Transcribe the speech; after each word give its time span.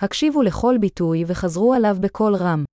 הקשיבו 0.00 0.42
לכל 0.42 0.74
ביטוי 0.80 1.24
וחזרו 1.26 1.74
עליו 1.74 1.96
בקול 2.00 2.34
רם. 2.34 2.64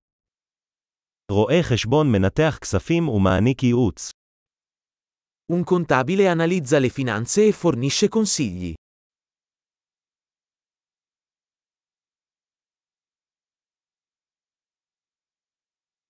רואה 1.30 1.62
חשבון 1.62 2.12
מנתח 2.12 2.58
כספים 2.60 3.08
ומעניק 3.08 3.62
ייעוץ. 3.62 4.10
Un 5.52 5.64
contabile 5.64 6.26
analizza 6.28 6.78
le 6.80 6.88
finanze 6.88 7.48
e 7.48 7.52
fornisce 7.52 8.08
consigli. 8.08 8.74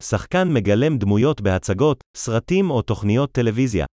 שחקן 0.02 0.48
מגלם 0.54 0.98
דמויות 0.98 1.40
בהצגות, 1.40 2.00
סרטים 2.16 2.70
או 2.70 2.82
תוכניות 2.82 3.32
טלוויזיה. 3.32 3.86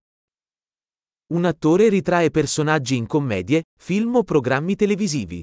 Un 1.34 1.46
attore 1.46 1.90
ritrae 1.90 2.30
personaggi 2.30 2.96
in 2.96 3.06
commedie, 3.08 3.62
film 3.80 4.16
o 4.16 4.24
programmi 4.24 4.76
televisivi. 4.76 5.42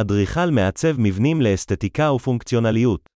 אדריכל 0.00 0.50
מעצב 0.54 0.94
מבנים 0.98 1.40
לאסתטיקה 1.40 2.12
ופונקציונליות. 2.12 3.08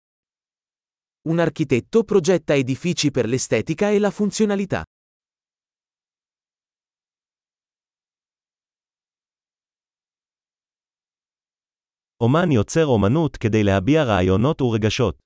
Un 1.29 1.39
architetto 1.39 2.05
progetta 2.05 2.55
edifici 2.55 3.11
per 3.11 3.27
l'estetica 3.27 3.91
e 3.91 3.99
la 3.99 4.11
funzionalità. 4.11 4.83
אומן 12.21 12.51
יוצר 12.53 12.87
אומנות 12.87 13.37
כדי 13.37 13.65
להביע 13.65 14.05
רעיונות 14.05 14.63
ורגשות. 14.63 15.19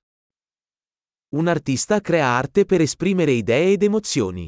Un 1.35 1.47
artista 1.47 1.99
crea 2.01 2.27
arte 2.37 2.65
per 2.65 2.81
esprimere 2.81 3.31
idee 3.31 3.73
ed 3.73 3.83
emozioni. 3.83 4.47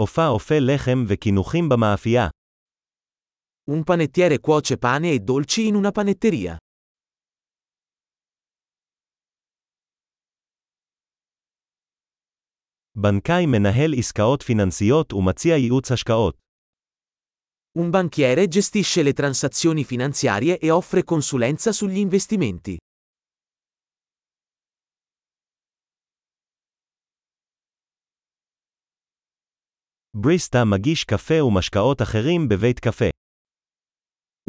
אופה 0.00 0.26
אופה 0.28 0.54
לחם 0.60 1.04
וקינוחים 1.08 1.68
במאפייה. 1.68 2.28
Un 3.70 3.82
panettiere 3.84 4.38
cuoce 4.38 4.76
pane 4.76 5.10
e 5.12 5.18
dolci 5.18 5.66
in 5.66 5.74
una 5.74 5.90
panetteria. 5.92 6.56
בנקאי 12.98 13.46
מנהל 13.46 13.94
עסקאות 13.98 14.42
פיננסיות 14.42 15.12
ומציע 15.12 15.56
ייעוץ 15.56 15.92
השקעות. 15.92 16.36
Un 17.78 17.90
banchiere 17.90 18.48
gestisce 18.48 19.02
le 19.02 19.12
transazioni 19.12 19.84
finanziarie 19.84 20.58
e 20.58 20.70
offre 20.70 21.04
consulenza 21.04 21.72
sugli 21.72 21.98
investimenti. 21.98 22.76
בריסטה 30.16 30.64
מגיש 30.64 31.04
קפה 31.04 31.44
ומשקאות 31.44 32.02
אחרים 32.02 32.48
בבית 32.48 32.80
קפה. 32.80 33.10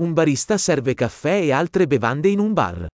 Un 0.02 0.14
barista 0.14 0.58
serve 0.58 0.94
caffè 0.94 1.40
e 1.48 1.52
altre 1.52 1.86
bevande 1.88 2.30
in 2.30 2.40
un 2.40 2.54
bar. 2.54 2.88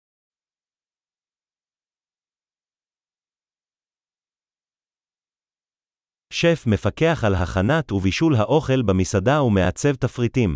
שף 6.34 6.64
מפקח 6.68 7.24
על 7.24 7.36
הכנת 7.36 7.92
ובישול 7.92 8.36
האוכל 8.36 8.82
במסעדה 8.82 9.44
ומעצב 9.44 9.96
תפריטים. 9.96 10.56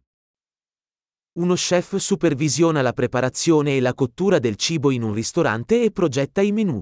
Uno 1.40 1.56
chef 1.56 1.98
supervisiona 1.98 2.82
la 2.82 2.94
preparazione 2.94 3.78
e 3.78 3.82
la 3.82 3.94
cottura 3.94 4.40
del 4.40 4.56
cibo 4.56 4.90
in 4.92 5.04
un 5.04 5.14
ristorante 5.14 5.84
e 5.84 5.92
progetta 5.92 6.42
i 6.42 6.52
menù. 6.52 6.80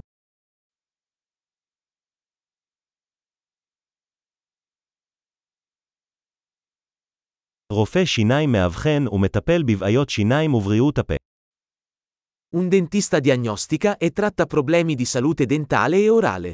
רופא 7.72 8.04
שיניים 8.04 8.52
מאבחן 8.52 9.04
ומטפל 9.12 9.62
בבעיות 9.62 10.08
שיניים 10.08 10.54
ובריאות 10.54 10.98
הפה. 10.98 11.14
Un 12.56 12.68
dentista 12.68 13.18
diagnostica 13.20 13.96
e 13.98 14.10
tratta 14.12 14.46
problemi 14.46 14.94
di 14.94 15.04
salute 15.04 15.46
dentale 15.46 15.96
e 15.96 16.10
orale. 16.10 16.52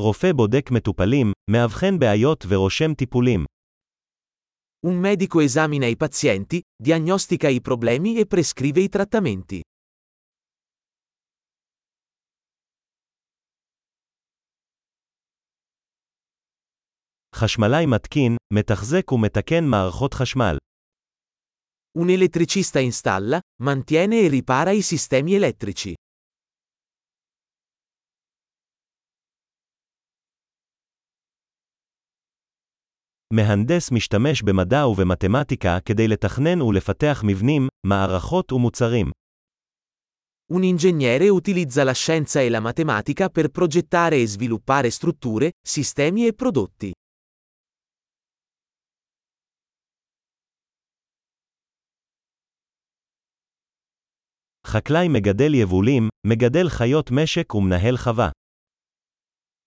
רופא 0.00 0.32
בודק 0.32 0.70
מטופלים, 0.70 1.32
מאבחן 1.50 1.98
בעיות 1.98 2.44
ורושם 2.48 2.94
טיפולים. 2.94 3.44
Un 4.86 5.00
medico 5.00 5.40
esamina 5.40 5.86
i 5.86 5.96
pazienti, 5.96 6.60
diagnostica 6.76 7.48
i 7.48 7.60
problemi 7.60 8.18
e 8.18 8.26
prescrive 8.26 8.80
i 8.80 8.88
trattamenti. 8.88 9.60
חשמלאי 17.38 17.86
מתקין, 17.86 18.36
מתחזק 18.52 19.12
ומתקן 19.12 19.64
מערכות 19.64 20.14
חשמל. 20.14 20.56
Un 21.98 22.08
elettricista 22.08 22.80
installa, 22.80 23.38
mantiene 23.62 24.18
e 24.24 24.28
ripara 24.28 24.70
i 24.70 24.82
sistemi 24.82 25.34
elettrici. 25.34 25.94
מהנדס 33.32 33.92
משתמש 33.92 34.42
במדע 34.42 34.86
ובמתמטיקה 34.86 35.78
כדי 35.84 36.08
לתכנן 36.08 36.62
ולפתח 36.62 37.22
מבנים, 37.26 37.68
מערכות 37.86 38.52
ומוצרים. 38.52 39.10
Un 40.52 40.62
ingegnere 40.62 41.28
utilizza 41.30 41.84
la 41.84 41.94
scienza 41.94 42.40
e 42.40 42.50
la 42.50 42.60
matematica 42.60 43.30
per 43.30 43.48
progettare 43.48 44.16
e 44.16 44.26
sviluppare 44.26 44.90
strutture, 44.90 45.52
sistemi 45.66 46.26
e 46.26 46.32
prodotti. 46.34 46.92
חקלאי 54.68 55.08
מגדל 55.08 55.54
יבולים, 55.54 56.08
מגדל 56.26 56.68
חיות 56.68 57.10
משק 57.10 57.54
ומנהל 57.54 57.96
חווה. 57.96 58.30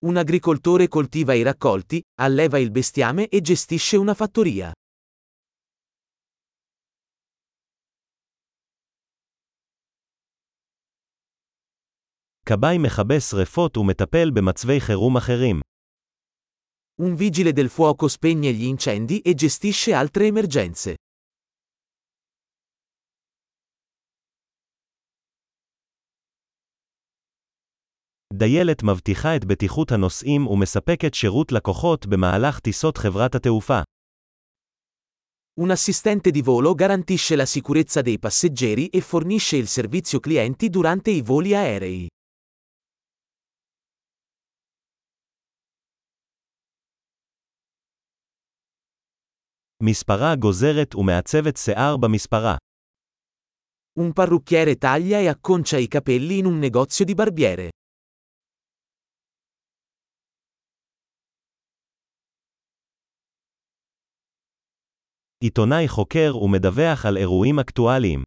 Un 0.05 0.17
agricoltore 0.17 0.87
coltiva 0.87 1.33
i 1.33 1.43
raccolti, 1.43 1.99
alleva 2.21 2.57
il 2.59 2.71
bestiame 2.71 3.27
e 3.29 3.41
gestisce 3.41 3.97
una 3.97 4.13
fattoria. 4.13 4.71
כבאי 12.45 12.77
מכבה 12.77 13.19
שרפות 13.19 13.77
ומטפל 13.77 14.31
במצבי 14.31 14.79
חירום 14.79 15.17
אחרים. 15.17 15.61
Un 17.01 17.15
vigile 17.15 17.53
del 17.53 17.69
fuoco 17.69 18.07
spegne 18.07 18.51
gli 18.53 18.63
incendi 18.63 19.19
e 19.19 19.33
gestisce 19.33 19.93
altre 19.93 20.25
emergenze. 20.25 20.95
דיילת 28.33 28.83
מבטיחה 28.83 29.35
את 29.35 29.45
בטיחות 29.45 29.91
הנוסעים 29.91 30.47
ומספקת 30.47 31.13
שירות 31.13 31.51
לקוחות 31.51 32.05
במהלך 32.05 32.59
טיסות 32.59 32.97
חברת 32.97 33.35
התעופה. 33.35 33.81
Un 35.59 35.71
assistente 35.71 36.29
di 36.31 36.41
volo 36.41 36.75
garantisce 36.75 37.35
la 37.35 37.45
sicurezza 37.45 38.01
dei 38.01 38.19
passeggeri 38.19 38.87
e 38.89 39.01
fornisce 39.01 39.55
il 39.57 39.67
servizio 39.67 40.19
clienti 40.19 40.69
durante 40.69 41.09
i 41.11 41.21
voli 41.21 41.55
aerei. 41.55 42.07
מספרה 49.83 50.35
גוזרת 50.35 50.95
ומעצבת 50.95 51.57
שיער 51.57 51.97
במספרה. 51.97 52.55
Un 53.99 54.13
parrucchiere 54.13 54.75
taglia 54.75 55.19
e 55.19 55.27
acconcia 55.27 55.77
i 55.77 55.87
capelli 55.87 56.37
in 56.37 56.45
un 56.45 56.59
negozio 56.59 57.05
di 57.05 57.13
barbiere. 57.15 57.69
עיתונאי 65.43 65.87
חוקר 65.87 66.37
ומדווח 66.37 67.05
על 67.05 67.17
אירועים 67.17 67.59
אקטואליים. 67.59 68.23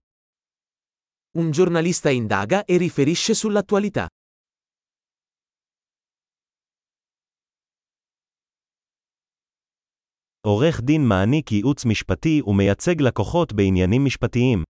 Un 1.39 1.51
giornalista 1.53 2.11
indaga 2.11 2.65
e 2.67 2.77
riferisce 2.79 3.35
sull'attualità. 3.35 4.07
עורך 10.47 10.81
דין 10.81 11.09
מעניק 11.09 11.53
ייעוץ 11.53 11.85
משפטי 11.85 12.41
ומייצג 12.47 13.01
לקוחות 13.01 13.53
בעניינים 13.53 14.05
משפטיים. 14.05 14.65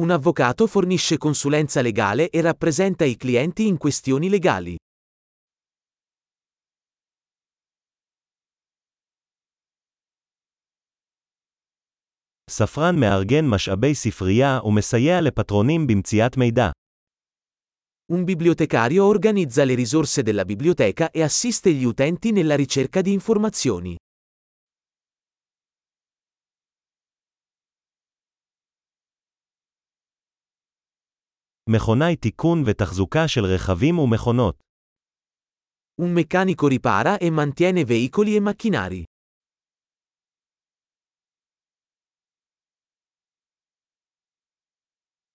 Un 0.00 0.10
avvocato 0.10 0.66
fornisce 0.66 1.16
consulenza 1.16 1.80
legale 1.80 2.28
e 2.30 2.40
rappresenta 2.42 3.04
i 3.04 3.16
clienti 3.16 3.66
in 3.66 3.76
questioni 3.78 4.28
legali. 4.28 4.76
ספרן 12.50 13.00
מארגן 13.00 13.46
משאבי 13.48 13.94
ספרייה 13.94 14.60
ומסייע 14.64 15.20
לפטרונים 15.20 15.86
במציאת 15.86 16.36
מידע. 16.36 16.70
Un 18.12 18.24
bibliotecario 18.24 19.04
organizza 19.04 19.64
le 19.64 19.74
risorse 19.74 20.22
della 20.22 20.44
biblioteca 20.44 21.10
e 21.10 21.22
assiste 21.22 21.72
gli 21.72 21.84
utenti 21.84 22.30
nella 22.30 22.54
ricerca 22.54 23.00
di 23.02 23.12
informazioni. 23.12 23.96
מכונאי 31.68 32.16
תיקון 32.16 32.62
ותחזוקה 32.66 33.28
של 33.28 33.44
רכבים 33.44 33.98
ומכונות. 33.98 34.60
Un 36.02 36.12
meccanico 36.12 36.68
ripara 36.68 37.18
e 37.18 37.30
mantiene 37.30 37.84
veicoli 37.84 38.36
e 38.36 38.40
macchinari. 38.40 39.02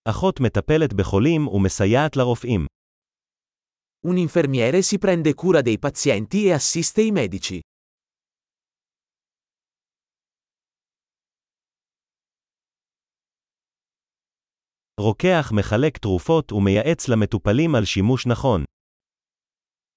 אחות 0.06 0.40
מטפלת 0.40 0.94
בחולים 0.94 1.48
ומסייעת 1.48 2.18
לרופאים. 2.18 2.66
Un 4.08 4.18
infermiere 4.18 4.82
si 4.82 4.98
prende 4.98 5.34
cura 5.34 5.62
dei 5.62 5.78
pazienti 5.78 6.48
e 6.48 6.54
assiste 6.54 7.02
i 7.02 7.12
medici. 7.12 7.60
רוקח 15.00 15.52
מחלק 15.54 15.98
תרופות 15.98 16.52
ומייעץ 16.52 17.08
למטופלים 17.08 17.76
על 17.76 17.86
שימוש 17.86 18.28
נכון. 18.28 18.64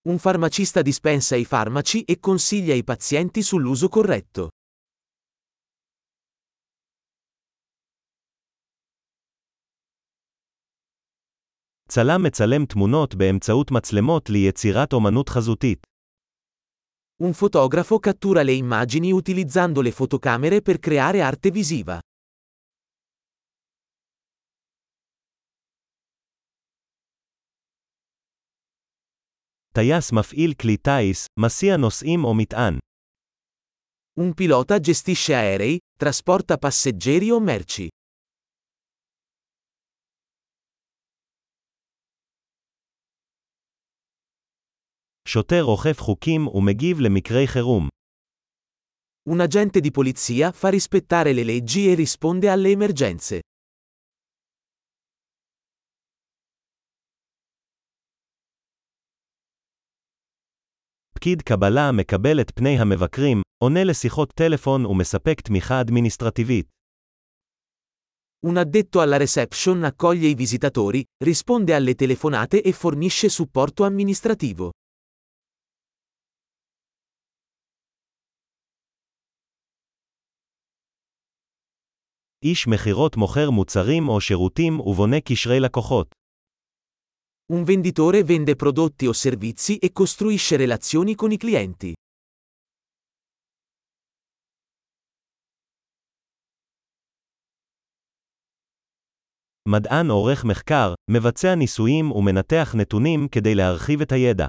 Un 0.09 0.19
farmacista 0.19 0.83
dispensa 0.83 1.37
i 1.37 1.45
farmaci 1.45 2.03
e 2.05 2.21
consiglia 2.21 2.75
ai 2.75 2.85
pazienti 2.85 3.43
sull'uso 3.43 3.89
corretto. 3.89 4.49
צלם 11.89 12.23
מצלם 12.23 12.67
תמונות 12.67 13.15
באמצעות 13.15 13.71
מצלמות 13.71 14.31
ליצירת 14.31 14.93
אומנות 14.93 15.29
חזותית. 15.29 15.87
Un 17.23 17.33
fotografo 17.33 17.99
cattura 17.99 18.43
le 18.43 18.53
immagini 18.53 19.13
utilizzando 19.13 19.81
le 19.83 19.93
fotocamere 19.93 20.61
per 20.63 20.79
creare 20.81 21.21
arte 21.23 21.51
visiva. 21.51 21.99
טייס 29.75 30.13
מפעיל 30.13 30.55
כלי 30.55 30.77
טיס, 30.77 31.27
מסיע 31.39 31.77
נוסעים 31.77 32.25
או 32.25 32.35
מטען. 32.35 32.79
Un 34.21 34.33
pilota 34.41 34.79
gestisce 34.81 35.35
aerei, 35.35 35.79
trasporta 35.99 36.57
passeggeri 36.57 37.31
o 37.33 37.41
merci. 37.41 37.89
שוטר 45.29 45.65
אוכף 45.65 46.01
חוקים 46.01 46.49
ומגיב 46.49 47.01
למקרי 47.01 47.47
חירום. 47.47 47.89
Un 49.31 49.41
agente 49.41 49.81
di 49.81 49.91
polizia 49.91 50.53
fa 50.53 50.69
rispettare 50.69 51.33
le 51.33 51.45
leggi 51.45 51.89
e 51.89 51.95
risponde 51.95 52.49
alle 52.49 52.71
emergenze. 52.71 53.39
פקיד 61.15 61.43
קבלה 61.43 61.93
מקבל 61.93 62.41
את 62.41 62.51
פני 62.55 62.79
המבקרים, 62.79 63.43
עונה 63.63 63.85
לשיחות 63.85 64.33
טלפון 64.33 64.87
ומספק 64.87 65.41
תמיכה 65.41 65.81
אדמיניסטרטיבית. 65.81 66.67
Un 68.47 68.57
addetto 68.59 69.01
alla 69.01 69.17
reception 69.17 69.85
accoglie 69.85 70.29
i 70.29 70.35
visitatori, 70.35 71.03
risponde 71.25 71.73
alle 71.75 71.95
telefonate 71.95 72.61
e 72.61 72.73
fornisce 72.73 73.29
supporto 73.31 73.85
amministrativo. 73.85 74.71
איש 82.45 82.67
מכירות 82.69 83.17
מוכר 83.17 83.51
מוצרים 83.51 84.09
או 84.09 84.21
שירותים 84.21 84.81
ובונה 84.81 85.21
קשרי 85.21 85.61
לקוחות. 85.61 86.15
Un 87.53 87.65
venditore 87.65 88.23
vende 88.25 88.55
prodotti 88.57 89.07
o 89.07 89.13
servizi 89.13 89.77
e 89.77 89.93
costruisce 89.93 90.57
relazioni 90.57 91.15
con 91.15 91.33
i 91.33 91.37
clienti. 91.37 91.93
מדען 99.69 100.11
עורך 100.11 100.45
מחקר, 100.45 100.95
מבצע 101.11 101.55
ניסויים 101.55 102.13
ומנתח 102.13 102.75
נתונים 102.79 103.29
כדי 103.29 103.55
להרחיב 103.55 104.01
את 104.01 104.13
הידע. 104.13 104.47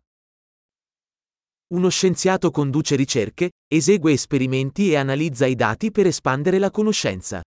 Uno 1.74 1.90
scienziato 1.90 2.52
conduce 2.52 2.96
ricerche, 2.96 3.50
esegue 3.68 4.12
esperimenti 4.14 4.92
e 4.92 4.98
analizza 4.98 5.46
i 5.46 5.56
dati 5.56 5.92
per 5.92 6.06
espandere 6.06 6.60
la 6.60 6.70
conoscenza. 6.70 7.42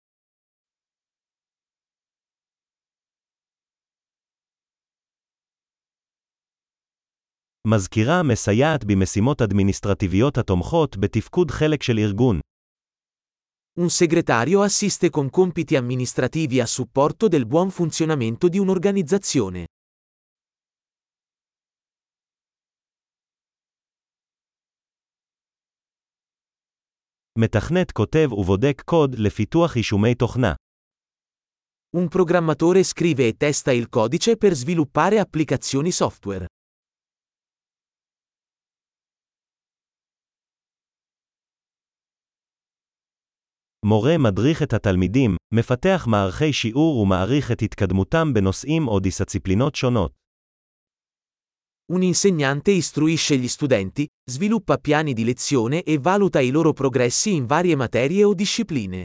מזכירה 7.68 8.24
מסייעת 8.24 8.84
במשימות 8.86 9.42
אדמיניסטרטיביות 9.42 10.38
התומכות 10.38 10.98
בתפקוד 10.98 11.51
חלק 11.51 11.84
של 11.84 11.98
ארגון. 11.98 12.39
Un 13.80 13.89
segretario 13.89 14.62
assiste 14.62 15.10
con 15.10 15.30
compiti 15.30 15.75
amministrativi 15.75 16.60
a 16.60 16.66
supporto 16.66 17.28
del 17.28 17.45
buon 17.45 17.69
funzionamento 17.69 18.48
di 18.50 18.60
un'organizzazione. 18.60 19.66
מתכנת 27.39 27.92
כותב 27.92 28.34
ובודק 28.34 28.81
קוד 28.86 29.16
לפיתוח 29.19 29.75
יישומי 29.75 30.16
תוכנה. 30.16 30.54
Un 31.98 32.07
programmatore 32.07 32.84
scrive 32.84 33.28
e 33.28 33.34
testa 33.38 33.72
il 33.72 33.89
codice 33.89 34.38
per 34.38 34.54
sviluppare 34.56 35.19
applicazioni 35.19 35.92
software. 35.92 36.45
מורה 43.84 44.19
מדריך 44.19 44.62
את 44.62 44.73
התלמידים, 44.73 45.37
מפתח 45.55 46.06
מערכי 46.08 46.52
שיעור 46.52 46.99
ומעריך 46.99 47.52
את 47.52 47.62
התקדמותם 47.62 48.35
בנושאים 48.35 48.88
או 48.88 49.00
דיסציפלינות 49.00 49.75
שונות. 49.75 50.12
Un 51.92 52.02
insegnante 52.02 52.71
istruisce 52.71 53.37
gli 53.37 53.49
studenti, 53.49 54.07
sviluppa 54.30 54.76
piani 54.78 55.12
di 55.14 55.25
lezione 55.25 55.83
e 55.83 55.99
valuta 55.99 56.40
i 56.40 56.50
loro 56.50 56.73
progressi 56.73 57.30
in 57.35 57.47
varie 57.47 57.76
materie 57.76 58.25
o 58.25 58.35
discipline. 58.35 59.04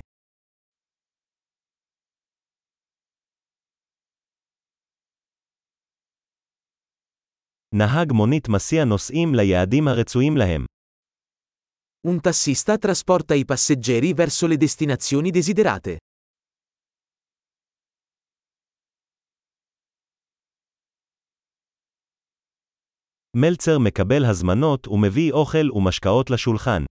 נהג 7.74 8.12
מונית 8.12 8.50
מסיע 8.50 8.86
נוסעים 8.86 9.36
ליעדים 9.36 9.88
הרצויים 9.88 10.38
להם. 10.38 10.77
Un 12.07 12.21
tassista 12.21 12.79
trasporta 12.79 13.33
i 13.35 13.45
passeggeri 13.45 14.13
verso 14.13 14.49
le 14.49 14.57
destinazioni 14.57 15.31
desiderate. 15.31 15.97
מלצר 23.37 23.79
מקבל 23.79 24.25
הזמנות 24.25 24.89
ומביא 24.89 25.33
אוכל 25.33 25.71
ומשקאות 25.73 26.31
לשולחן. 26.31 26.85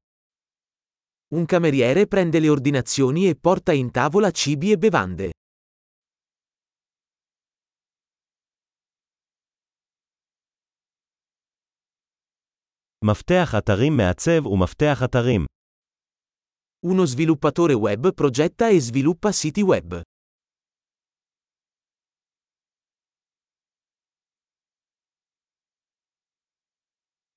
Un 1.36 1.45
cameriere 1.45 2.05
prende 2.07 2.39
le 2.39 2.50
ordinazioni 2.50 3.27
e 3.27 3.36
porta 3.36 3.74
in 3.74 3.91
tavola 3.91 4.31
cibi 4.31 4.71
e 4.71 4.77
bevande. 4.77 5.29
מפתח 13.05 13.55
אתרים 13.57 13.98
מעצב 13.98 14.45
ומפתח 14.48 15.03
אתרים. 15.05 15.45
Uno 16.86 17.05
sviluppatore 17.05 17.75
web 17.75 18.13
progetta 18.15 18.69
e 18.69 18.81
sviluppa 18.81 19.31
siti 19.31 19.63
web. 19.63 20.01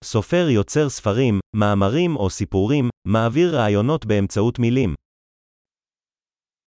סופר 0.05 0.49
יוצר 0.49 0.89
ספרים, 0.89 1.41
מאמרים 1.57 2.17
או 2.17 2.31
סיפורים, 2.31 2.89
מעביר 3.09 3.57
רעיונות 3.57 4.07
באמצעות 4.07 4.59
מילים. 4.59 4.95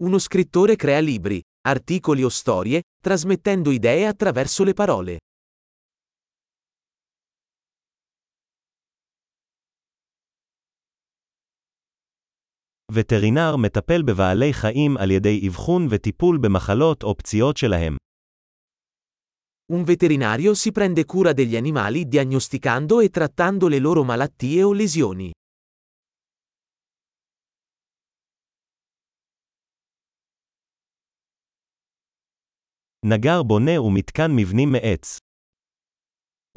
Uno 0.03 0.20
scrittore 0.20 0.75
crea 0.75 1.00
libri, 1.00 1.39
articoli 1.67 2.24
o 2.24 2.29
storie, 2.29 2.82
trasmettendo 3.03 3.72
idee 3.72 4.06
attraverso 4.06 4.63
le 4.63 4.74
parole. 4.74 5.17
וטרינר 12.91 13.56
מטפל 13.56 14.01
בבעלי 14.01 14.53
חיים 14.53 14.98
על 14.98 15.12
ידי 15.12 15.48
אבחון 15.48 15.88
וטיפול 15.89 16.38
במחלות 16.38 17.03
או 17.03 17.17
פציעות 17.17 17.58
שלהם. 17.58 17.98
Un 19.70 19.84
veterinario 19.84 20.56
si 20.56 20.72
prende 20.72 21.03
cura 21.06 21.34
degli 21.34 21.58
animali 21.58 22.08
diagnosticando 22.08 23.01
e 23.01 23.10
trattando 23.10 23.67
le 23.67 23.79
loro 23.79 24.03
malattie 24.03 24.63
o 24.63 24.74
lesioni. 24.74 25.32
נגר 33.06 33.44
בונה 33.44 33.82
ומתקן 33.82 34.32
מבנים 34.36 34.72
מעץ. 34.72 35.17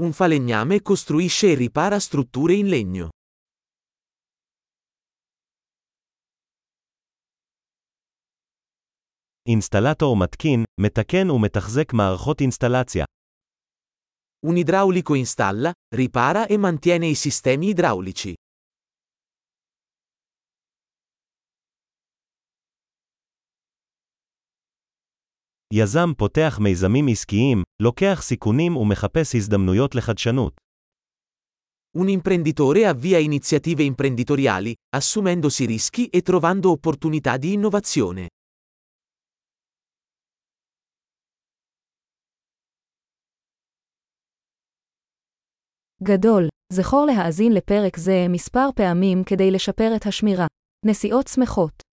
Un 0.02 0.12
falegname 0.12 0.80
costruisce 0.82 1.52
e 1.52 1.54
ripara 1.54 1.98
strutture 2.00 2.54
in 2.54 2.68
legno. 2.68 3.08
אינסטלטור 9.48 10.16
מתקין, 10.16 10.64
מתקן 10.80 11.30
ומתחזק 11.30 11.92
מערכות 11.92 12.40
אינסטלציה. 12.40 13.04
Un 14.46 14.56
idraulico 14.56 15.14
installa, 15.14 15.70
ripara 15.94 16.46
e 16.46 16.56
mantiene 16.58 17.06
i 17.06 17.14
sistemi 17.14 17.68
idraulici. 17.68 18.34
יזם 25.72 26.14
פותח 26.18 26.58
מיזמים 26.62 27.08
עסקיים, 27.08 27.62
לוקח 27.82 28.22
סיכונים 28.22 28.76
ומחפש 28.76 29.34
הזדמנויות 29.34 29.94
לחדשנות. 29.94 30.60
Un 31.98 32.08
imprenditore 32.08 32.86
avvia 32.86 33.18
iniziative 33.18 33.82
imprenditoriali, 33.82 34.74
assumendosi 34.96 35.64
rischi 35.64 36.06
e 36.06 36.22
trovando 36.22 36.70
opportunità 36.70 37.36
di 37.36 37.52
innovazione. 37.52 38.28
גדול, 46.05 46.47
זכור 46.73 47.05
להאזין 47.05 47.51
לפרק 47.53 47.97
זה 47.97 48.25
מספר 48.29 48.69
פעמים 48.75 49.23
כדי 49.23 49.51
לשפר 49.51 49.95
את 49.95 50.05
השמירה. 50.05 50.47
נסיעות 50.85 51.27
שמחות 51.27 51.84